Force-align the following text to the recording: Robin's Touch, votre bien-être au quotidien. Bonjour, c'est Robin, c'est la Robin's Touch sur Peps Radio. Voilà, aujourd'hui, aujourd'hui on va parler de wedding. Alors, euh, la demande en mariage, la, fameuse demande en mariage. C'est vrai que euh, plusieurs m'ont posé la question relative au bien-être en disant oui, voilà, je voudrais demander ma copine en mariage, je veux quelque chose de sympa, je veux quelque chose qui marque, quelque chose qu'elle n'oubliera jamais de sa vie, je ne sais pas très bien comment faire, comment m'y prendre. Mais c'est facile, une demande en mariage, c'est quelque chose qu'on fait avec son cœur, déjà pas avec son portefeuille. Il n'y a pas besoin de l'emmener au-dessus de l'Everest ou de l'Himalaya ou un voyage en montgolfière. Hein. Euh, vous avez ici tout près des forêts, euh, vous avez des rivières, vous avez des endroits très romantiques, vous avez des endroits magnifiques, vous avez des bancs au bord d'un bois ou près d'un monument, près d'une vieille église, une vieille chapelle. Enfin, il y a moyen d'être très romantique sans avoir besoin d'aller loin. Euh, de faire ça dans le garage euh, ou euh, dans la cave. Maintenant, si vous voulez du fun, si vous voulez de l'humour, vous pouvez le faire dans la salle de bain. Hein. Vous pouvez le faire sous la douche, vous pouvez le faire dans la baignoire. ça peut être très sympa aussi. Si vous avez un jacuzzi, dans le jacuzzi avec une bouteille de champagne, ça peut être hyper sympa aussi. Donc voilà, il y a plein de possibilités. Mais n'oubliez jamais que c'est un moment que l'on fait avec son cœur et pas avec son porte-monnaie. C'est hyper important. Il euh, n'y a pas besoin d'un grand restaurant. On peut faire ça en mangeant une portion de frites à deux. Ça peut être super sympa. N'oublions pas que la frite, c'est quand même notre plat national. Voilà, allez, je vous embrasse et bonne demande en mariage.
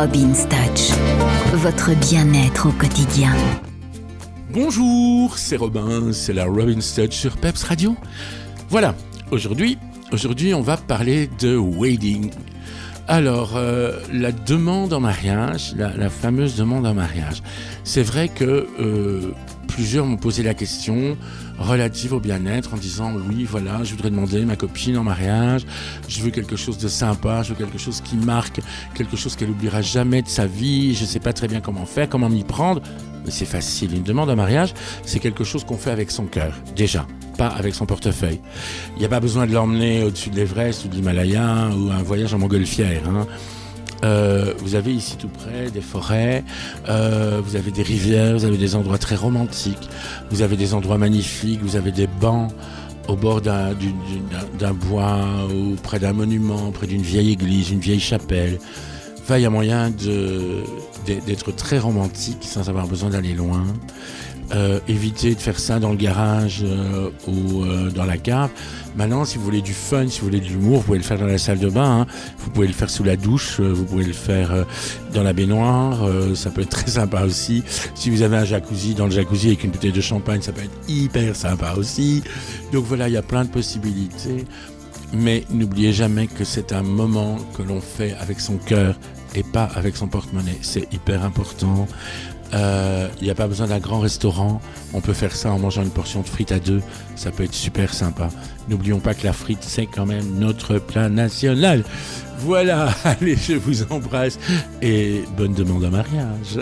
Robin's 0.00 0.46
Touch, 0.48 0.96
votre 1.54 1.92
bien-être 2.08 2.68
au 2.68 2.70
quotidien. 2.70 3.34
Bonjour, 4.48 5.36
c'est 5.36 5.56
Robin, 5.56 6.12
c'est 6.12 6.32
la 6.32 6.44
Robin's 6.44 6.94
Touch 6.94 7.14
sur 7.14 7.36
Peps 7.36 7.64
Radio. 7.64 7.96
Voilà, 8.68 8.94
aujourd'hui, 9.32 9.76
aujourd'hui 10.12 10.54
on 10.54 10.60
va 10.60 10.76
parler 10.76 11.28
de 11.40 11.56
wedding. 11.56 12.30
Alors, 13.08 13.56
euh, 13.56 13.98
la 14.12 14.30
demande 14.30 14.92
en 14.92 15.00
mariage, 15.00 15.74
la, 15.76 16.10
fameuse 16.10 16.54
demande 16.54 16.86
en 16.86 16.94
mariage. 16.94 17.42
C'est 17.82 18.04
vrai 18.04 18.28
que 18.28 18.68
euh, 18.78 19.32
plusieurs 19.78 20.06
m'ont 20.06 20.16
posé 20.16 20.42
la 20.42 20.54
question 20.54 21.16
relative 21.56 22.12
au 22.12 22.18
bien-être 22.18 22.74
en 22.74 22.76
disant 22.76 23.12
oui, 23.28 23.44
voilà, 23.44 23.84
je 23.84 23.92
voudrais 23.92 24.10
demander 24.10 24.44
ma 24.44 24.56
copine 24.56 24.98
en 24.98 25.04
mariage, 25.04 25.64
je 26.08 26.20
veux 26.20 26.30
quelque 26.30 26.56
chose 26.56 26.78
de 26.78 26.88
sympa, 26.88 27.44
je 27.44 27.50
veux 27.50 27.54
quelque 27.54 27.78
chose 27.78 28.00
qui 28.00 28.16
marque, 28.16 28.60
quelque 28.96 29.16
chose 29.16 29.36
qu'elle 29.36 29.50
n'oubliera 29.50 29.80
jamais 29.80 30.20
de 30.22 30.26
sa 30.26 30.46
vie, 30.46 30.96
je 30.96 31.02
ne 31.02 31.06
sais 31.06 31.20
pas 31.20 31.32
très 31.32 31.46
bien 31.46 31.60
comment 31.60 31.86
faire, 31.86 32.08
comment 32.08 32.28
m'y 32.28 32.42
prendre. 32.42 32.82
Mais 33.24 33.30
c'est 33.30 33.44
facile, 33.44 33.94
une 33.94 34.02
demande 34.02 34.30
en 34.30 34.34
mariage, 34.34 34.74
c'est 35.04 35.20
quelque 35.20 35.44
chose 35.44 35.62
qu'on 35.62 35.78
fait 35.78 35.92
avec 35.92 36.10
son 36.10 36.26
cœur, 36.26 36.54
déjà 36.74 37.06
pas 37.36 37.46
avec 37.46 37.72
son 37.72 37.86
portefeuille. 37.86 38.40
Il 38.96 38.98
n'y 38.98 39.04
a 39.04 39.08
pas 39.08 39.20
besoin 39.20 39.46
de 39.46 39.52
l'emmener 39.52 40.02
au-dessus 40.02 40.30
de 40.30 40.34
l'Everest 40.34 40.86
ou 40.86 40.88
de 40.88 40.96
l'Himalaya 40.96 41.68
ou 41.68 41.92
un 41.92 42.02
voyage 42.02 42.34
en 42.34 42.38
montgolfière. 42.38 43.08
Hein. 43.08 43.28
Euh, 44.04 44.52
vous 44.58 44.74
avez 44.74 44.94
ici 44.94 45.16
tout 45.16 45.28
près 45.28 45.70
des 45.70 45.80
forêts, 45.80 46.44
euh, 46.88 47.40
vous 47.44 47.56
avez 47.56 47.70
des 47.70 47.82
rivières, 47.82 48.38
vous 48.38 48.44
avez 48.44 48.56
des 48.56 48.76
endroits 48.76 48.98
très 48.98 49.16
romantiques, 49.16 49.88
vous 50.30 50.42
avez 50.42 50.56
des 50.56 50.74
endroits 50.74 50.98
magnifiques, 50.98 51.60
vous 51.62 51.76
avez 51.76 51.90
des 51.90 52.06
bancs 52.06 52.52
au 53.08 53.16
bord 53.16 53.40
d'un 53.40 53.74
bois 54.74 55.26
ou 55.50 55.74
près 55.82 55.98
d'un 55.98 56.12
monument, 56.12 56.70
près 56.70 56.86
d'une 56.86 57.02
vieille 57.02 57.32
église, 57.32 57.70
une 57.70 57.80
vieille 57.80 58.00
chapelle. 58.00 58.58
Enfin, 59.20 59.38
il 59.38 59.42
y 59.42 59.46
a 59.46 59.50
moyen 59.50 59.90
d'être 59.90 61.52
très 61.52 61.78
romantique 61.78 62.42
sans 62.42 62.68
avoir 62.68 62.86
besoin 62.86 63.10
d'aller 63.10 63.34
loin. 63.34 63.64
Euh, 64.52 64.80
de 64.88 65.34
faire 65.34 65.58
ça 65.58 65.78
dans 65.78 65.90
le 65.90 65.96
garage 65.96 66.62
euh, 66.64 67.10
ou 67.26 67.64
euh, 67.64 67.90
dans 67.90 68.04
la 68.04 68.16
cave. 68.16 68.50
Maintenant, 68.96 69.24
si 69.24 69.36
vous 69.36 69.44
voulez 69.44 69.60
du 69.60 69.74
fun, 69.74 70.08
si 70.08 70.20
vous 70.20 70.26
voulez 70.26 70.40
de 70.40 70.46
l'humour, 70.46 70.78
vous 70.78 70.84
pouvez 70.84 70.98
le 70.98 71.04
faire 71.04 71.18
dans 71.18 71.26
la 71.26 71.38
salle 71.38 71.58
de 71.58 71.68
bain. 71.68 72.00
Hein. 72.00 72.06
Vous 72.38 72.50
pouvez 72.50 72.66
le 72.66 72.72
faire 72.72 72.88
sous 72.88 73.04
la 73.04 73.16
douche, 73.16 73.60
vous 73.60 73.84
pouvez 73.84 74.04
le 74.04 74.12
faire 74.12 74.64
dans 75.12 75.22
la 75.22 75.32
baignoire. 75.32 75.98
ça 76.34 76.50
peut 76.50 76.62
être 76.62 76.70
très 76.70 76.90
sympa 76.90 77.22
aussi. 77.22 77.62
Si 77.94 78.10
vous 78.10 78.22
avez 78.22 78.36
un 78.36 78.44
jacuzzi, 78.44 78.94
dans 78.94 79.06
le 79.06 79.10
jacuzzi 79.10 79.48
avec 79.48 79.64
une 79.64 79.70
bouteille 79.70 79.92
de 79.92 80.00
champagne, 80.00 80.40
ça 80.40 80.52
peut 80.52 80.62
être 80.62 80.88
hyper 80.88 81.36
sympa 81.36 81.74
aussi. 81.76 82.22
Donc 82.72 82.84
voilà, 82.84 83.08
il 83.08 83.14
y 83.14 83.18
a 83.18 83.22
plein 83.22 83.44
de 83.44 83.50
possibilités. 83.50 84.46
Mais 85.12 85.44
n'oubliez 85.50 85.92
jamais 85.92 86.26
que 86.26 86.44
c'est 86.44 86.72
un 86.72 86.82
moment 86.82 87.38
que 87.56 87.62
l'on 87.62 87.80
fait 87.80 88.14
avec 88.20 88.40
son 88.40 88.56
cœur 88.56 88.98
et 89.34 89.42
pas 89.42 89.68
avec 89.74 89.96
son 89.96 90.08
porte-monnaie. 90.08 90.58
C'est 90.62 90.92
hyper 90.92 91.24
important. 91.24 91.86
Il 92.50 92.56
euh, 92.58 93.08
n'y 93.20 93.28
a 93.28 93.34
pas 93.34 93.46
besoin 93.46 93.66
d'un 93.66 93.78
grand 93.78 94.00
restaurant. 94.00 94.60
On 94.94 95.00
peut 95.02 95.12
faire 95.12 95.36
ça 95.36 95.52
en 95.52 95.58
mangeant 95.58 95.82
une 95.82 95.90
portion 95.90 96.22
de 96.22 96.26
frites 96.26 96.52
à 96.52 96.58
deux. 96.58 96.80
Ça 97.14 97.30
peut 97.30 97.44
être 97.44 97.54
super 97.54 97.92
sympa. 97.92 98.30
N'oublions 98.68 99.00
pas 99.00 99.12
que 99.14 99.24
la 99.24 99.34
frite, 99.34 99.62
c'est 99.62 99.86
quand 99.86 100.06
même 100.06 100.38
notre 100.38 100.78
plat 100.78 101.10
national. 101.10 101.84
Voilà, 102.38 102.88
allez, 103.04 103.36
je 103.36 103.54
vous 103.54 103.82
embrasse 103.90 104.38
et 104.80 105.24
bonne 105.36 105.52
demande 105.52 105.84
en 105.84 105.90
mariage. 105.90 106.58